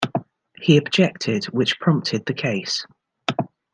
[0.55, 2.87] He objected, which prompted the case.